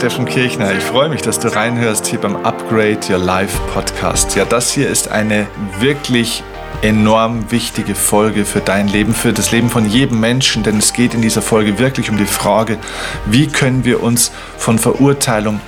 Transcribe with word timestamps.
Steffen 0.00 0.24
Kirchner. 0.24 0.72
Ich 0.72 0.82
freue 0.82 1.10
mich, 1.10 1.20
dass 1.20 1.38
du 1.40 1.54
reinhörst 1.54 2.06
hier 2.06 2.18
beim 2.18 2.36
Upgrade 2.36 3.00
Your 3.10 3.18
Life 3.18 3.60
Podcast. 3.74 4.34
Ja, 4.34 4.46
das 4.46 4.72
hier 4.72 4.88
ist 4.88 5.10
eine 5.10 5.46
wirklich 5.78 6.42
enorm 6.80 7.50
wichtige 7.50 7.94
Folge 7.94 8.46
für 8.46 8.60
dein 8.60 8.88
Leben, 8.88 9.12
für 9.12 9.34
das 9.34 9.52
Leben 9.52 9.68
von 9.68 9.86
jedem 9.86 10.18
Menschen, 10.18 10.62
denn 10.62 10.78
es 10.78 10.94
geht 10.94 11.12
in 11.12 11.20
dieser 11.20 11.42
Folge 11.42 11.78
wirklich 11.78 12.08
um 12.08 12.16
die 12.16 12.24
Frage, 12.24 12.78
wie 13.26 13.46
können 13.46 13.84
wir 13.84 14.02
uns 14.02 14.32
von 14.56 14.78
Verurteilung 14.78 15.60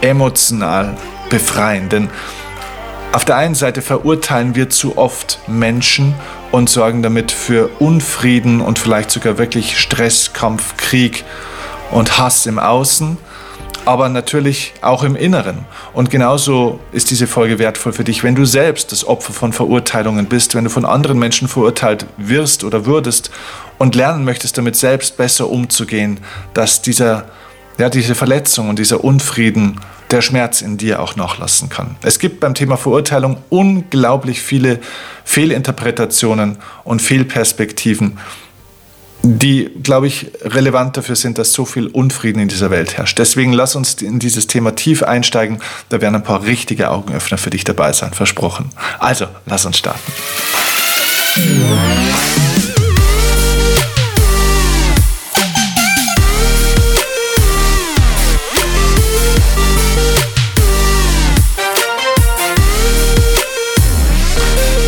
emotional 0.00 0.96
befreien. 1.30 1.88
Denn 1.88 2.10
auf 3.12 3.24
der 3.24 3.36
einen 3.36 3.54
Seite 3.54 3.82
verurteilen 3.82 4.56
wir 4.56 4.68
zu 4.68 4.98
oft 4.98 5.38
Menschen 5.46 6.16
und 6.50 6.68
sorgen 6.68 7.04
damit 7.04 7.30
für 7.30 7.70
Unfrieden 7.78 8.62
und 8.62 8.80
vielleicht 8.80 9.12
sogar 9.12 9.38
wirklich 9.38 9.78
Stress, 9.78 10.32
Kampf, 10.32 10.76
Krieg 10.76 11.24
und 11.92 12.18
Hass 12.18 12.46
im 12.46 12.58
Außen, 12.58 13.18
aber 13.86 14.08
natürlich 14.08 14.74
auch 14.82 15.04
im 15.04 15.16
Inneren. 15.16 15.64
Und 15.94 16.10
genauso 16.10 16.80
ist 16.92 17.10
diese 17.10 17.26
Folge 17.26 17.58
wertvoll 17.58 17.92
für 17.92 18.04
dich, 18.04 18.24
wenn 18.24 18.34
du 18.34 18.44
selbst 18.44 18.90
das 18.92 19.06
Opfer 19.06 19.32
von 19.32 19.52
Verurteilungen 19.52 20.26
bist, 20.26 20.54
wenn 20.54 20.64
du 20.64 20.70
von 20.70 20.84
anderen 20.84 21.18
Menschen 21.18 21.48
verurteilt 21.48 22.04
wirst 22.16 22.64
oder 22.64 22.84
würdest 22.84 23.30
und 23.78 23.94
lernen 23.94 24.24
möchtest, 24.24 24.58
damit 24.58 24.76
selbst 24.76 25.16
besser 25.16 25.48
umzugehen, 25.48 26.18
dass 26.52 26.82
dieser, 26.82 27.26
ja, 27.78 27.88
diese 27.88 28.16
Verletzung 28.16 28.68
und 28.68 28.78
dieser 28.78 29.04
Unfrieden, 29.04 29.80
der 30.10 30.22
Schmerz 30.22 30.62
in 30.62 30.76
dir 30.76 31.00
auch 31.00 31.16
nachlassen 31.16 31.68
kann. 31.68 31.96
Es 32.02 32.18
gibt 32.18 32.40
beim 32.40 32.54
Thema 32.54 32.76
Verurteilung 32.76 33.38
unglaublich 33.48 34.40
viele 34.40 34.78
Fehlinterpretationen 35.24 36.58
und 36.84 37.02
Fehlperspektiven 37.02 38.18
die, 39.26 39.70
glaube 39.82 40.06
ich, 40.06 40.30
relevant 40.42 40.96
dafür 40.96 41.16
sind, 41.16 41.38
dass 41.38 41.52
so 41.52 41.64
viel 41.64 41.88
Unfrieden 41.88 42.38
in 42.38 42.48
dieser 42.48 42.70
Welt 42.70 42.96
herrscht. 42.96 43.18
Deswegen 43.18 43.52
lass 43.52 43.74
uns 43.74 43.94
in 44.00 44.18
dieses 44.18 44.46
Thema 44.46 44.76
tief 44.76 45.02
einsteigen. 45.02 45.58
Da 45.88 46.00
werden 46.00 46.14
ein 46.14 46.22
paar 46.22 46.44
richtige 46.44 46.90
Augenöffner 46.90 47.38
für 47.38 47.50
dich 47.50 47.64
dabei 47.64 47.92
sein, 47.92 48.12
versprochen. 48.12 48.70
Also, 48.98 49.26
lass 49.46 49.66
uns 49.66 49.78
starten. 49.78 50.12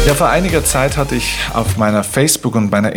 Ja, 0.09 0.15
vor 0.15 0.31
einiger 0.31 0.65
Zeit 0.65 0.97
hatte 0.97 1.17
ich 1.17 1.37
auf 1.53 1.77
meiner 1.77 2.03
Facebook- 2.03 2.55
und 2.55 2.71
meiner 2.71 2.97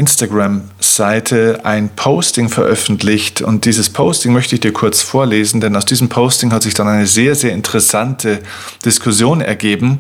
Instagram-Seite 0.92 1.62
ein 1.64 1.90
Posting 1.90 2.50
veröffentlicht 2.50 3.42
und 3.42 3.66
dieses 3.66 3.90
Posting 3.90 4.34
möchte 4.34 4.56
ich 4.56 4.62
dir 4.62 4.74
kurz 4.74 5.02
vorlesen, 5.02 5.62
denn 5.62 5.76
aus 5.76 5.86
diesem 5.86 6.10
Posting 6.10 6.52
hat 6.52 6.64
sich 6.64 6.74
dann 6.74 6.88
eine 6.88 7.08
sehr, 7.08 7.36
sehr 7.36 7.54
interessante 7.54 8.40
Diskussion 8.84 9.40
ergeben, 9.40 10.00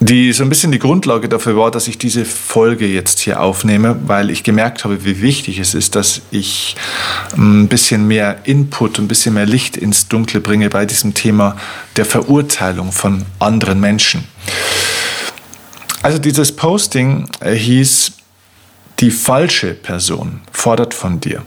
die 0.00 0.32
so 0.32 0.42
ein 0.42 0.48
bisschen 0.48 0.72
die 0.72 0.78
Grundlage 0.78 1.28
dafür 1.28 1.56
war, 1.56 1.70
dass 1.70 1.86
ich 1.86 1.98
diese 1.98 2.24
Folge 2.24 2.86
jetzt 2.86 3.20
hier 3.20 3.40
aufnehme, 3.40 3.96
weil 4.06 4.30
ich 4.30 4.42
gemerkt 4.42 4.84
habe, 4.84 5.04
wie 5.04 5.20
wichtig 5.20 5.58
es 5.58 5.74
ist, 5.74 5.94
dass 5.96 6.22
ich 6.30 6.74
ein 7.36 7.68
bisschen 7.68 8.08
mehr 8.08 8.38
Input, 8.44 8.98
ein 8.98 9.06
bisschen 9.06 9.34
mehr 9.34 9.46
Licht 9.46 9.76
ins 9.76 10.08
Dunkle 10.08 10.40
bringe 10.40 10.70
bei 10.70 10.86
diesem 10.86 11.12
Thema 11.12 11.56
der 11.96 12.06
Verurteilung 12.06 12.90
von 12.90 13.24
anderen 13.38 13.80
Menschen. 13.80 14.24
Also 16.02 16.18
dieses 16.18 16.50
Posting 16.56 17.28
äh, 17.40 17.54
hieß, 17.54 18.12
die 19.00 19.10
falsche 19.10 19.74
Person 19.74 20.40
fordert 20.52 20.94
von 20.94 21.20
dir 21.20 21.42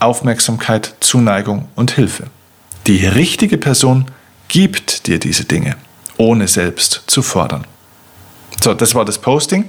Aufmerksamkeit, 0.00 0.94
Zuneigung 1.00 1.68
und 1.74 1.92
Hilfe. 1.92 2.24
Die 2.86 3.06
richtige 3.06 3.58
Person 3.58 4.06
gibt 4.48 5.06
dir 5.06 5.18
diese 5.18 5.44
Dinge, 5.44 5.76
ohne 6.16 6.48
selbst 6.48 7.02
zu 7.06 7.22
fordern. 7.22 7.66
So, 8.60 8.74
das 8.74 8.94
war 8.94 9.04
das 9.04 9.18
Posting. 9.18 9.66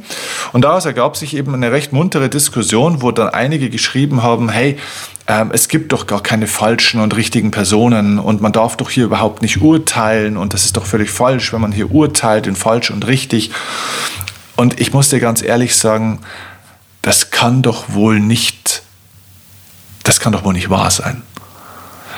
Und 0.52 0.64
daraus 0.64 0.86
ergab 0.86 1.16
sich 1.16 1.36
eben 1.36 1.54
eine 1.54 1.72
recht 1.72 1.94
muntere 1.94 2.30
Diskussion, 2.30 3.02
wo 3.02 3.12
dann 3.12 3.30
einige 3.30 3.70
geschrieben 3.70 4.24
haben, 4.24 4.50
hey, 4.50 4.78
ähm, 5.28 5.52
es 5.54 5.68
gibt 5.68 5.92
doch 5.92 6.08
gar 6.08 6.24
keine 6.24 6.48
falschen 6.48 7.00
und 7.00 7.16
richtigen 7.16 7.52
Personen 7.52 8.18
und 8.18 8.42
man 8.42 8.52
darf 8.52 8.78
doch 8.78 8.90
hier 8.90 9.06
überhaupt 9.06 9.44
nicht 9.44 9.62
urteilen 9.62 10.38
und 10.38 10.54
das 10.54 10.66
ist 10.66 10.76
doch 10.76 10.88
völlig 10.88 11.12
falsch, 11.12 11.54
wenn 11.54 11.62
man 11.62 11.72
hier 11.72 11.92
urteilt 11.92 12.48
in 12.48 12.56
falsch 12.56 12.90
und 12.90 13.06
richtig. 13.06 13.52
Und 14.56 14.80
ich 14.80 14.92
muss 14.92 15.10
dir 15.10 15.20
ganz 15.20 15.44
ehrlich 15.44 15.76
sagen, 15.76 16.20
das 17.02 17.32
kann 17.32 17.62
doch 17.62 17.94
wohl 17.94 18.20
nicht, 18.20 18.84
das 20.04 20.20
kann 20.20 20.34
doch 20.34 20.44
wohl 20.44 20.54
nicht 20.54 20.70
wahr 20.70 20.92
sein. 20.92 21.24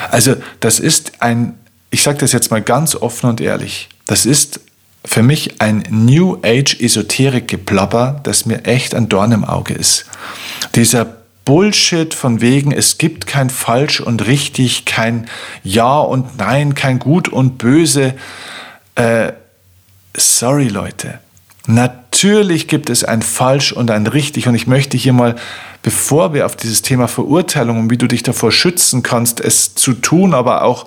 Also 0.10 0.36
das 0.60 0.80
ist 0.80 1.22
ein, 1.22 1.58
ich 1.92 2.02
sage 2.02 2.18
das 2.18 2.32
jetzt 2.32 2.52
mal 2.52 2.62
ganz 2.62 2.96
offen 2.96 3.30
und 3.30 3.42
ehrlich, 3.42 3.90
das 4.06 4.26
ist 4.26 4.62
für 5.06 5.24
mich 5.24 5.62
ein 5.62 5.84
New 5.90 6.38
Age 6.44 6.80
Esoterik-Geplapper, 6.80 8.20
das 8.24 8.46
mir 8.46 8.66
echt 8.66 8.94
ein 8.94 9.10
Dorn 9.10 9.32
im 9.32 9.44
Auge 9.44 9.74
ist. 9.74 10.06
Dieser 10.76 11.22
Bullshit 11.46 12.14
von 12.14 12.40
wegen, 12.40 12.72
es 12.72 12.98
gibt 12.98 13.26
kein 13.26 13.50
falsch 13.50 14.00
und 14.00 14.28
richtig, 14.28 14.86
kein 14.86 15.28
Ja 15.64 16.00
und 16.00 16.38
Nein, 16.38 16.76
kein 16.76 17.00
Gut 17.00 17.30
und 17.30 17.58
Böse. 17.58 18.14
Äh, 18.96 19.34
sorry 20.16 20.68
Leute, 20.68 21.20
Natürlich 21.68 22.68
gibt 22.68 22.90
es 22.90 23.04
ein 23.04 23.22
falsch 23.22 23.72
und 23.72 23.92
ein 23.92 24.08
richtig. 24.08 24.48
Und 24.48 24.56
ich 24.56 24.68
möchte 24.68 24.98
hier 24.98 25.14
mal, 25.14 25.36
bevor 25.84 26.34
wir 26.34 26.46
auf 26.46 26.56
dieses 26.56 26.82
Thema 26.82 27.08
Verurteilung 27.08 27.80
und 27.80 27.90
wie 27.92 27.98
du 27.98 28.08
dich 28.08 28.24
davor 28.24 28.52
schützen 28.52 29.04
kannst, 29.04 29.40
es 29.40 29.76
zu 29.76 29.94
tun, 29.94 30.34
aber 30.34 30.64
auch 30.64 30.86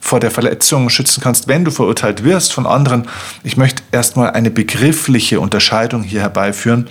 vor 0.00 0.20
der 0.20 0.30
Verletzung 0.30 0.90
schützen 0.90 1.20
kannst, 1.22 1.48
wenn 1.48 1.64
du 1.64 1.70
verurteilt 1.70 2.24
wirst 2.24 2.52
von 2.52 2.66
anderen, 2.66 3.08
ich 3.42 3.56
möchte 3.56 3.82
erstmal 3.92 4.30
eine 4.30 4.50
begriffliche 4.50 5.40
Unterscheidung 5.40 6.02
hier 6.02 6.20
herbeiführen, 6.20 6.88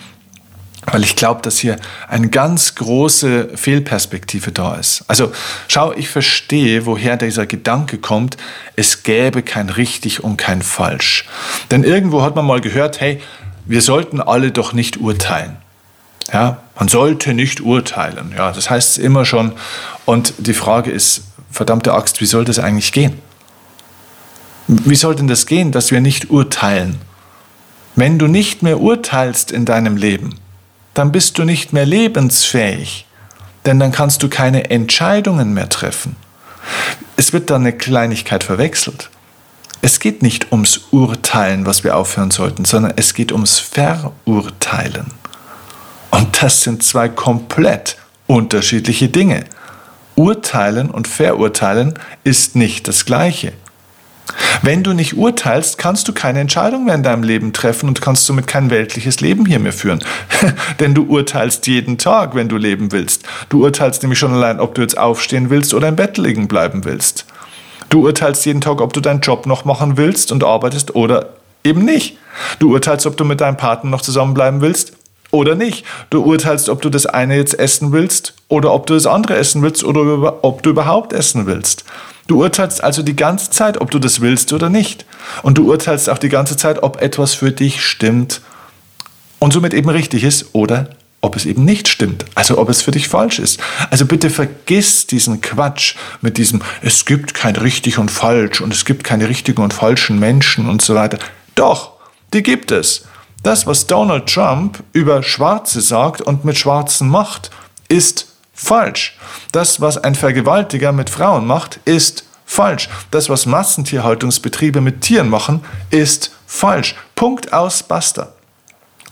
weil 0.91 1.03
ich 1.03 1.15
glaube, 1.15 1.41
dass 1.41 1.57
hier 1.59 1.77
eine 2.07 2.29
ganz 2.29 2.75
große 2.75 3.49
Fehlperspektive 3.55 4.51
da 4.51 4.75
ist. 4.75 5.03
Also 5.07 5.31
schau, 5.67 5.91
ich 5.91 6.07
verstehe, 6.07 6.85
woher 6.85 7.17
dieser 7.17 7.45
Gedanke 7.45 7.97
kommt, 7.97 8.37
es 8.75 9.03
gäbe 9.03 9.43
kein 9.43 9.69
richtig 9.69 10.23
und 10.23 10.37
kein 10.37 10.61
falsch. 10.61 11.25
Denn 11.71 11.83
irgendwo 11.83 12.21
hat 12.21 12.35
man 12.35 12.45
mal 12.45 12.61
gehört, 12.61 13.01
hey, 13.01 13.21
wir 13.65 13.81
sollten 13.81 14.21
alle 14.21 14.51
doch 14.51 14.71
nicht 14.71 14.97
urteilen. 14.97 15.57
Ja, 16.31 16.61
man 16.77 16.87
sollte 16.87 17.33
nicht 17.33 17.61
urteilen. 17.61 18.33
Ja, 18.35 18.51
das 18.51 18.69
heißt 18.69 18.91
es 18.91 18.97
immer 18.97 19.25
schon. 19.25 19.53
Und 20.05 20.33
die 20.37 20.53
Frage 20.53 20.91
ist, 20.91 21.23
verdammte 21.51 21.93
Axt, 21.93 22.21
wie 22.21 22.25
soll 22.25 22.45
das 22.45 22.59
eigentlich 22.59 22.93
gehen? 22.93 23.19
Wie 24.67 24.95
soll 24.95 25.15
denn 25.15 25.27
das 25.27 25.45
gehen, 25.45 25.71
dass 25.71 25.91
wir 25.91 26.01
nicht 26.01 26.29
urteilen? 26.29 26.99
Wenn 27.95 28.19
du 28.19 28.27
nicht 28.27 28.63
mehr 28.63 28.79
urteilst 28.79 29.51
in 29.51 29.65
deinem 29.65 29.97
Leben, 29.97 30.35
dann 30.97 31.11
bist 31.11 31.37
du 31.37 31.43
nicht 31.43 31.73
mehr 31.73 31.85
lebensfähig, 31.85 33.05
denn 33.65 33.79
dann 33.79 33.91
kannst 33.91 34.23
du 34.23 34.29
keine 34.29 34.71
Entscheidungen 34.71 35.53
mehr 35.53 35.69
treffen. 35.69 36.15
Es 37.17 37.33
wird 37.33 37.51
dann 37.51 37.61
eine 37.61 37.73
Kleinigkeit 37.73 38.43
verwechselt. 38.43 39.11
Es 39.81 39.99
geht 39.99 40.23
nicht 40.23 40.51
ums 40.51 40.87
Urteilen, 40.89 41.67
was 41.67 41.83
wir 41.83 41.95
aufhören 41.95 42.31
sollten, 42.31 42.65
sondern 42.65 42.93
es 42.95 43.13
geht 43.13 43.31
ums 43.31 43.59
Verurteilen. 43.59 45.11
Und 46.09 46.41
das 46.41 46.61
sind 46.61 46.81
zwei 46.81 47.09
komplett 47.09 47.97
unterschiedliche 48.25 49.07
Dinge. 49.07 49.43
Urteilen 50.15 50.89
und 50.89 51.07
Verurteilen 51.07 51.93
ist 52.23 52.55
nicht 52.55 52.87
das 52.87 53.05
gleiche. 53.05 53.53
Wenn 54.61 54.83
du 54.83 54.93
nicht 54.93 55.17
urteilst, 55.17 55.77
kannst 55.77 56.07
du 56.07 56.13
keine 56.13 56.39
Entscheidung 56.39 56.85
mehr 56.85 56.95
in 56.95 57.03
deinem 57.03 57.23
Leben 57.23 57.53
treffen 57.53 57.87
und 57.87 58.01
kannst 58.01 58.25
somit 58.25 58.47
kein 58.47 58.69
weltliches 58.69 59.21
Leben 59.21 59.45
hier 59.45 59.59
mehr 59.59 59.73
führen. 59.73 60.03
Denn 60.79 60.93
du 60.93 61.03
urteilst 61.03 61.67
jeden 61.67 61.97
Tag, 61.97 62.35
wenn 62.35 62.49
du 62.49 62.57
leben 62.57 62.91
willst. 62.91 63.23
Du 63.49 63.63
urteilst 63.63 64.01
nämlich 64.03 64.19
schon 64.19 64.33
allein, 64.33 64.59
ob 64.59 64.75
du 64.75 64.81
jetzt 64.81 64.97
aufstehen 64.97 65.49
willst 65.49 65.73
oder 65.73 65.87
im 65.87 65.95
Bett 65.95 66.17
liegen 66.17 66.47
bleiben 66.47 66.85
willst. 66.85 67.25
Du 67.89 68.05
urteilst 68.05 68.45
jeden 68.45 68.61
Tag, 68.61 68.81
ob 68.81 68.93
du 68.93 68.99
deinen 68.99 69.21
Job 69.21 69.45
noch 69.45 69.63
machen 69.63 69.95
willst 69.95 70.31
und 70.31 70.43
arbeitest 70.43 70.95
oder 70.95 71.29
eben 71.63 71.85
nicht. 71.85 72.17
Du 72.59 72.73
urteilst, 72.73 73.05
ob 73.05 73.15
du 73.15 73.23
mit 73.23 73.41
deinem 73.41 73.57
Partner 73.57 73.89
noch 73.89 74.01
zusammenbleiben 74.01 74.61
willst 74.61 74.93
oder 75.31 75.55
nicht. 75.55 75.85
Du 76.09 76.23
urteilst, 76.23 76.69
ob 76.69 76.81
du 76.81 76.89
das 76.89 77.05
eine 77.05 77.35
jetzt 77.35 77.57
essen 77.57 77.91
willst 77.91 78.33
oder 78.47 78.73
ob 78.73 78.87
du 78.87 78.93
das 78.93 79.05
andere 79.05 79.35
essen 79.35 79.61
willst 79.61 79.83
oder 79.83 80.43
ob 80.43 80.63
du 80.63 80.69
überhaupt 80.69 81.13
essen 81.13 81.45
willst. 81.45 81.83
Du 82.27 82.43
urteilst 82.43 82.83
also 82.83 83.03
die 83.03 83.15
ganze 83.15 83.49
Zeit, 83.51 83.79
ob 83.79 83.91
du 83.91 83.99
das 83.99 84.19
willst 84.19 84.51
oder 84.51 84.69
nicht. 84.69 85.05
Und 85.43 85.57
du 85.57 85.69
urteilst 85.69 86.09
auch 86.09 86.17
die 86.17 86.29
ganze 86.29 86.57
Zeit, 86.57 86.83
ob 86.83 87.01
etwas 87.01 87.33
für 87.33 87.51
dich 87.51 87.81
stimmt 87.81 88.41
und 89.39 89.53
somit 89.53 89.73
eben 89.73 89.89
richtig 89.89 90.23
ist 90.23 90.47
oder 90.53 90.89
ob 91.21 91.35
es 91.35 91.45
eben 91.45 91.65
nicht 91.65 91.87
stimmt, 91.87 92.25
also 92.35 92.57
ob 92.57 92.69
es 92.69 92.81
für 92.81 92.91
dich 92.91 93.07
falsch 93.07 93.39
ist. 93.39 93.59
Also 93.89 94.05
bitte 94.05 94.29
vergiss 94.29 95.07
diesen 95.07 95.41
Quatsch 95.41 95.95
mit 96.21 96.37
diesem, 96.37 96.61
es 96.81 97.05
gibt 97.05 97.33
kein 97.33 97.55
richtig 97.55 97.97
und 97.97 98.11
falsch 98.11 98.61
und 98.61 98.71
es 98.71 98.85
gibt 98.85 99.03
keine 99.03 99.27
richtigen 99.27 99.63
und 99.63 99.73
falschen 99.73 100.19
Menschen 100.19 100.69
und 100.69 100.81
so 100.81 100.95
weiter. 100.95 101.17
Doch, 101.55 101.93
die 102.33 102.43
gibt 102.43 102.71
es. 102.71 103.05
Das, 103.47 103.65
was 103.65 103.87
Donald 103.87 104.27
Trump 104.27 104.83
über 104.91 105.23
Schwarze 105.23 105.79
sagt 105.79 106.19
und 106.19 106.43
mit 106.43 106.57
Schwarzen 106.57 107.07
macht, 107.07 107.49
ist 107.87 108.27
falsch. 108.53 109.17
Das, 109.53 109.79
was 109.79 109.97
ein 109.97 110.15
Vergewaltiger 110.15 110.91
mit 110.91 111.09
Frauen 111.09 111.47
macht, 111.47 111.79
ist 111.85 112.25
falsch. 112.45 112.89
Das, 113.09 113.29
was 113.29 113.45
Massentierhaltungsbetriebe 113.45 114.81
mit 114.81 114.99
Tieren 114.99 115.29
machen, 115.29 115.63
ist 115.91 116.33
falsch. 116.45 116.95
Punkt 117.15 117.53
aus, 117.53 117.83
basta. 117.83 118.33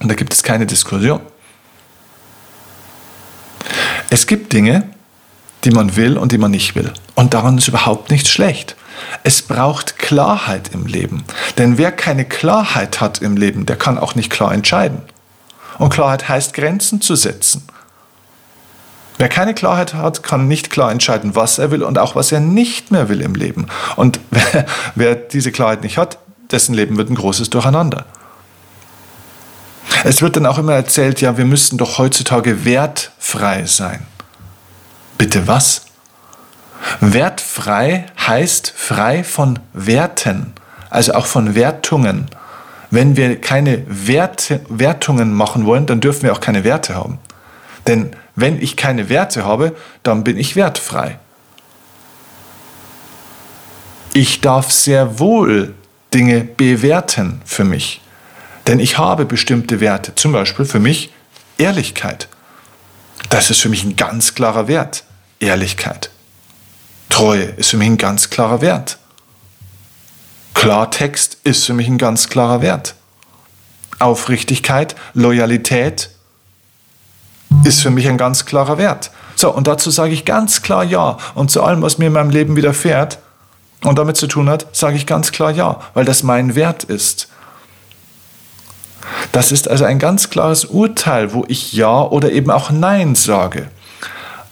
Und 0.02 0.10
da 0.10 0.14
gibt 0.14 0.34
es 0.34 0.42
keine 0.42 0.66
Diskussion. 0.66 1.20
Es 4.10 4.26
gibt 4.26 4.52
Dinge, 4.52 4.90
die 5.64 5.70
man 5.70 5.96
will 5.96 6.18
und 6.18 6.32
die 6.32 6.38
man 6.38 6.50
nicht 6.50 6.74
will. 6.74 6.92
Und 7.14 7.32
daran 7.32 7.56
ist 7.56 7.68
überhaupt 7.68 8.10
nichts 8.10 8.28
schlecht. 8.28 8.76
Es 9.22 9.42
braucht 9.42 9.98
Klarheit 9.98 10.70
im 10.72 10.86
Leben. 10.86 11.24
Denn 11.58 11.78
wer 11.78 11.92
keine 11.92 12.24
Klarheit 12.24 13.00
hat 13.00 13.22
im 13.22 13.36
Leben, 13.36 13.66
der 13.66 13.76
kann 13.76 13.98
auch 13.98 14.14
nicht 14.14 14.30
klar 14.30 14.52
entscheiden. 14.52 15.02
Und 15.78 15.92
Klarheit 15.92 16.28
heißt 16.28 16.54
Grenzen 16.54 17.00
zu 17.00 17.16
setzen. 17.16 17.66
Wer 19.18 19.28
keine 19.28 19.54
Klarheit 19.54 19.94
hat, 19.94 20.22
kann 20.22 20.46
nicht 20.46 20.70
klar 20.70 20.92
entscheiden, 20.92 21.34
was 21.34 21.58
er 21.58 21.70
will 21.70 21.82
und 21.82 21.98
auch 21.98 22.16
was 22.16 22.32
er 22.32 22.40
nicht 22.40 22.90
mehr 22.90 23.08
will 23.08 23.22
im 23.22 23.34
Leben. 23.34 23.66
Und 23.96 24.20
wer, 24.30 24.66
wer 24.94 25.14
diese 25.14 25.52
Klarheit 25.52 25.82
nicht 25.82 25.96
hat, 25.96 26.18
dessen 26.50 26.74
Leben 26.74 26.96
wird 26.96 27.10
ein 27.10 27.14
großes 27.14 27.50
Durcheinander. 27.50 28.04
Es 30.04 30.20
wird 30.22 30.36
dann 30.36 30.46
auch 30.46 30.58
immer 30.58 30.74
erzählt, 30.74 31.20
ja, 31.20 31.36
wir 31.38 31.46
müssten 31.46 31.78
doch 31.78 31.98
heutzutage 31.98 32.64
wertfrei 32.64 33.64
sein. 33.66 34.06
Bitte 35.16 35.46
was? 35.48 35.85
Wertfrei 37.00 38.06
heißt 38.26 38.72
frei 38.74 39.24
von 39.24 39.58
Werten, 39.72 40.52
also 40.90 41.14
auch 41.14 41.26
von 41.26 41.54
Wertungen. 41.54 42.28
Wenn 42.90 43.16
wir 43.16 43.40
keine 43.40 43.82
Werte, 43.86 44.60
Wertungen 44.68 45.32
machen 45.32 45.66
wollen, 45.66 45.86
dann 45.86 46.00
dürfen 46.00 46.22
wir 46.22 46.32
auch 46.32 46.40
keine 46.40 46.64
Werte 46.64 46.94
haben. 46.94 47.18
Denn 47.86 48.14
wenn 48.34 48.60
ich 48.60 48.76
keine 48.76 49.08
Werte 49.08 49.44
habe, 49.44 49.74
dann 50.02 50.24
bin 50.24 50.36
ich 50.38 50.56
wertfrei. 50.56 51.18
Ich 54.12 54.40
darf 54.40 54.70
sehr 54.70 55.18
wohl 55.18 55.74
Dinge 56.14 56.42
bewerten 56.42 57.42
für 57.44 57.64
mich. 57.64 58.00
Denn 58.66 58.80
ich 58.80 58.98
habe 58.98 59.26
bestimmte 59.26 59.80
Werte, 59.80 60.14
zum 60.14 60.32
Beispiel 60.32 60.64
für 60.64 60.80
mich 60.80 61.12
Ehrlichkeit. 61.58 62.28
Das 63.30 63.50
ist 63.50 63.60
für 63.60 63.68
mich 63.68 63.84
ein 63.84 63.96
ganz 63.96 64.34
klarer 64.34 64.68
Wert. 64.68 65.04
Ehrlichkeit. 65.38 66.10
Treue 67.16 67.44
ist 67.44 67.70
für 67.70 67.78
mich 67.78 67.88
ein 67.88 67.96
ganz 67.96 68.28
klarer 68.28 68.60
Wert. 68.60 68.98
Klartext 70.52 71.38
ist 71.44 71.64
für 71.64 71.72
mich 71.72 71.88
ein 71.88 71.96
ganz 71.96 72.28
klarer 72.28 72.60
Wert. 72.60 72.94
Aufrichtigkeit, 73.98 74.94
Loyalität 75.14 76.10
ist 77.64 77.80
für 77.80 77.88
mich 77.88 78.06
ein 78.06 78.18
ganz 78.18 78.44
klarer 78.44 78.76
Wert. 78.76 79.12
So, 79.34 79.50
und 79.50 79.66
dazu 79.66 79.90
sage 79.90 80.12
ich 80.12 80.26
ganz 80.26 80.60
klar 80.60 80.84
Ja. 80.84 81.16
Und 81.34 81.50
zu 81.50 81.62
allem, 81.62 81.80
was 81.80 81.96
mir 81.96 82.08
in 82.08 82.12
meinem 82.12 82.28
Leben 82.28 82.54
widerfährt 82.54 83.18
und 83.82 83.98
damit 83.98 84.18
zu 84.18 84.26
tun 84.26 84.50
hat, 84.50 84.66
sage 84.76 84.96
ich 84.96 85.06
ganz 85.06 85.32
klar 85.32 85.52
Ja, 85.52 85.80
weil 85.94 86.04
das 86.04 86.22
mein 86.22 86.54
Wert 86.54 86.84
ist. 86.84 87.28
Das 89.32 89.52
ist 89.52 89.70
also 89.70 89.86
ein 89.86 89.98
ganz 89.98 90.28
klares 90.28 90.66
Urteil, 90.66 91.32
wo 91.32 91.46
ich 91.48 91.72
Ja 91.72 92.02
oder 92.02 92.30
eben 92.30 92.50
auch 92.50 92.70
Nein 92.70 93.14
sage. 93.14 93.70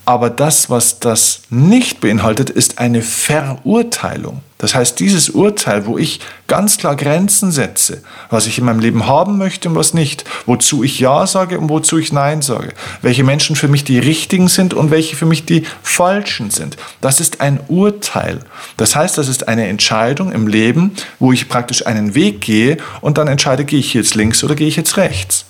Aber 0.06 0.28
das, 0.28 0.68
was 0.68 1.00
das 1.00 1.42
nicht 1.48 2.00
beinhaltet, 2.00 2.50
ist 2.50 2.78
eine 2.78 3.00
Verurteilung. 3.00 4.42
Das 4.58 4.74
heißt, 4.74 5.00
dieses 5.00 5.30
Urteil, 5.30 5.86
wo 5.86 5.98
ich 5.98 6.20
ganz 6.46 6.78
klar 6.78 6.96
Grenzen 6.96 7.52
setze, 7.52 8.02
was 8.30 8.46
ich 8.46 8.58
in 8.58 8.64
meinem 8.64 8.80
Leben 8.80 9.06
haben 9.06 9.36
möchte 9.36 9.68
und 9.68 9.74
was 9.74 9.92
nicht, 9.92 10.24
wozu 10.46 10.84
ich 10.84 11.00
Ja 11.00 11.26
sage 11.26 11.58
und 11.58 11.68
wozu 11.68 11.98
ich 11.98 12.12
Nein 12.12 12.40
sage, 12.40 12.72
welche 13.02 13.24
Menschen 13.24 13.56
für 13.56 13.68
mich 13.68 13.84
die 13.84 13.98
richtigen 13.98 14.48
sind 14.48 14.72
und 14.72 14.90
welche 14.90 15.16
für 15.16 15.26
mich 15.26 15.44
die 15.44 15.64
falschen 15.82 16.50
sind, 16.50 16.76
das 17.00 17.20
ist 17.20 17.40
ein 17.40 17.60
Urteil. 17.68 18.40
Das 18.76 18.96
heißt, 18.96 19.18
das 19.18 19.28
ist 19.28 19.48
eine 19.48 19.66
Entscheidung 19.66 20.32
im 20.32 20.46
Leben, 20.46 20.92
wo 21.18 21.32
ich 21.32 21.48
praktisch 21.48 21.86
einen 21.86 22.14
Weg 22.14 22.40
gehe 22.40 22.76
und 23.00 23.18
dann 23.18 23.28
entscheide, 23.28 23.64
gehe 23.64 23.80
ich 23.80 23.92
jetzt 23.92 24.14
links 24.14 24.44
oder 24.44 24.54
gehe 24.54 24.68
ich 24.68 24.76
jetzt 24.76 24.96
rechts. 24.96 25.44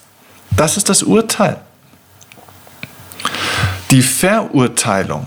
Das 0.57 0.77
ist 0.77 0.89
das 0.89 1.03
Urteil. 1.03 1.59
Die 3.91 4.03
Verurteilung 4.03 5.27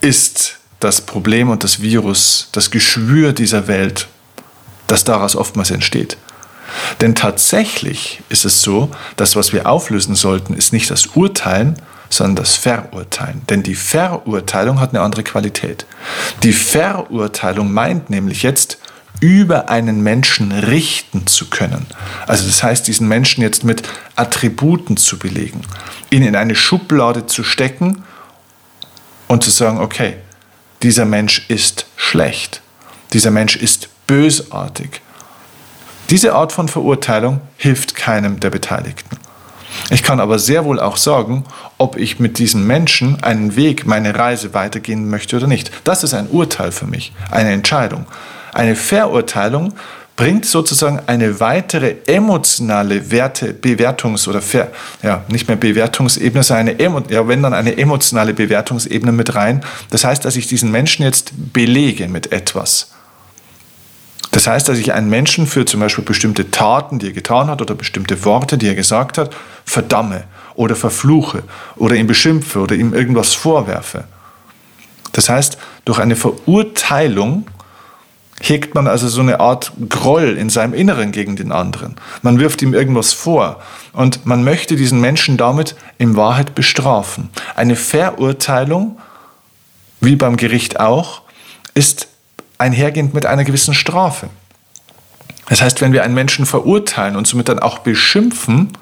ist 0.00 0.58
das 0.80 1.00
Problem 1.00 1.50
und 1.50 1.64
das 1.64 1.80
Virus, 1.80 2.48
das 2.52 2.70
Geschwür 2.70 3.32
dieser 3.32 3.68
Welt, 3.68 4.08
das 4.86 5.04
daraus 5.04 5.34
oftmals 5.34 5.70
entsteht. 5.70 6.16
Denn 7.00 7.14
tatsächlich 7.14 8.20
ist 8.28 8.44
es 8.44 8.62
so, 8.62 8.90
dass 9.16 9.36
was 9.36 9.52
wir 9.52 9.66
auflösen 9.66 10.14
sollten, 10.14 10.54
ist 10.54 10.72
nicht 10.72 10.90
das 10.90 11.06
Urteilen, 11.08 11.76
sondern 12.10 12.36
das 12.36 12.56
Verurteilen. 12.56 13.42
Denn 13.48 13.62
die 13.62 13.74
Verurteilung 13.74 14.80
hat 14.80 14.90
eine 14.90 15.00
andere 15.00 15.22
Qualität. 15.22 15.86
Die 16.42 16.52
Verurteilung 16.52 17.72
meint 17.72 18.10
nämlich 18.10 18.42
jetzt, 18.42 18.78
über 19.24 19.70
einen 19.70 20.02
Menschen 20.02 20.52
richten 20.52 21.26
zu 21.26 21.48
können. 21.48 21.86
Also 22.26 22.44
das 22.44 22.62
heißt, 22.62 22.86
diesen 22.86 23.08
Menschen 23.08 23.40
jetzt 23.40 23.64
mit 23.64 23.82
Attributen 24.16 24.98
zu 24.98 25.18
belegen, 25.18 25.62
ihn 26.10 26.22
in 26.22 26.36
eine 26.36 26.54
Schublade 26.54 27.24
zu 27.24 27.42
stecken 27.42 28.04
und 29.26 29.42
zu 29.42 29.48
sagen, 29.48 29.78
okay, 29.78 30.16
dieser 30.82 31.06
Mensch 31.06 31.46
ist 31.48 31.86
schlecht, 31.96 32.60
dieser 33.14 33.30
Mensch 33.30 33.56
ist 33.56 33.88
bösartig. 34.06 35.00
Diese 36.10 36.34
Art 36.34 36.52
von 36.52 36.68
Verurteilung 36.68 37.40
hilft 37.56 37.94
keinem 37.94 38.40
der 38.40 38.50
Beteiligten. 38.50 39.16
Ich 39.88 40.02
kann 40.02 40.20
aber 40.20 40.38
sehr 40.38 40.66
wohl 40.66 40.78
auch 40.78 40.98
sagen, 40.98 41.44
ob 41.78 41.96
ich 41.96 42.20
mit 42.20 42.38
diesem 42.38 42.66
Menschen 42.66 43.22
einen 43.22 43.56
Weg, 43.56 43.86
meine 43.86 44.14
Reise 44.14 44.52
weitergehen 44.52 45.08
möchte 45.08 45.36
oder 45.38 45.46
nicht. 45.46 45.70
Das 45.84 46.04
ist 46.04 46.12
ein 46.12 46.28
Urteil 46.28 46.72
für 46.72 46.86
mich, 46.86 47.14
eine 47.30 47.52
Entscheidung. 47.52 48.04
Eine 48.54 48.76
Verurteilung 48.76 49.74
bringt 50.16 50.46
sozusagen 50.46 51.00
eine 51.06 51.40
weitere 51.40 51.96
emotionale 52.06 53.10
Werte, 53.10 53.52
Bewertungs- 53.52 54.28
oder 54.28 54.40
Ver, 54.40 54.70
ja, 55.02 55.24
nicht 55.26 55.48
mehr 55.48 55.56
Bewertungsebene, 55.56 56.44
sondern 56.44 56.68
eine, 56.68 57.02
ja, 57.10 57.26
wenn 57.26 57.42
dann 57.42 57.52
eine 57.52 57.76
emotionale 57.76 58.32
Bewertungsebene 58.32 59.10
mit 59.10 59.34
rein. 59.34 59.64
Das 59.90 60.04
heißt, 60.04 60.24
dass 60.24 60.36
ich 60.36 60.46
diesen 60.46 60.70
Menschen 60.70 61.02
jetzt 61.02 61.32
belege 61.52 62.06
mit 62.06 62.30
etwas. 62.30 62.92
Das 64.30 64.46
heißt, 64.46 64.68
dass 64.68 64.78
ich 64.78 64.92
einen 64.92 65.10
Menschen 65.10 65.48
für 65.48 65.64
zum 65.64 65.80
Beispiel 65.80 66.04
bestimmte 66.04 66.52
Taten, 66.52 67.00
die 67.00 67.08
er 67.08 67.12
getan 67.12 67.48
hat, 67.48 67.60
oder 67.60 67.74
bestimmte 67.74 68.24
Worte, 68.24 68.56
die 68.56 68.68
er 68.68 68.76
gesagt 68.76 69.18
hat, 69.18 69.34
verdamme 69.64 70.24
oder 70.54 70.76
verfluche 70.76 71.42
oder 71.74 71.96
ihn 71.96 72.06
beschimpfe 72.06 72.60
oder 72.60 72.76
ihm 72.76 72.94
irgendwas 72.94 73.34
vorwerfe. 73.34 74.04
Das 75.10 75.28
heißt, 75.28 75.58
durch 75.84 75.98
eine 75.98 76.14
Verurteilung 76.14 77.46
hegt 78.40 78.74
man 78.74 78.86
also 78.86 79.08
so 79.08 79.20
eine 79.20 79.40
Art 79.40 79.72
Groll 79.88 80.36
in 80.36 80.50
seinem 80.50 80.74
Inneren 80.74 81.12
gegen 81.12 81.36
den 81.36 81.52
anderen. 81.52 81.96
Man 82.22 82.38
wirft 82.38 82.62
ihm 82.62 82.74
irgendwas 82.74 83.12
vor 83.12 83.60
und 83.92 84.26
man 84.26 84.44
möchte 84.44 84.76
diesen 84.76 85.00
Menschen 85.00 85.36
damit 85.36 85.76
in 85.98 86.16
Wahrheit 86.16 86.54
bestrafen. 86.54 87.30
Eine 87.54 87.76
Verurteilung, 87.76 88.98
wie 90.00 90.16
beim 90.16 90.36
Gericht 90.36 90.80
auch, 90.80 91.22
ist 91.74 92.08
einhergehend 92.58 93.14
mit 93.14 93.26
einer 93.26 93.44
gewissen 93.44 93.74
Strafe. 93.74 94.28
Das 95.48 95.62
heißt, 95.62 95.80
wenn 95.80 95.92
wir 95.92 96.04
einen 96.04 96.14
Menschen 96.14 96.46
verurteilen 96.46 97.16
und 97.16 97.26
somit 97.26 97.48
dann 97.48 97.58
auch 97.58 97.78
beschimpfen 97.80 98.72